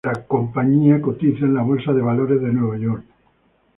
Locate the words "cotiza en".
0.99-1.53